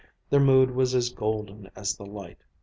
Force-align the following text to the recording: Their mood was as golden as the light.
Their 0.31 0.39
mood 0.39 0.71
was 0.71 0.95
as 0.95 1.11
golden 1.11 1.69
as 1.75 1.95
the 1.95 2.07
light. 2.07 2.43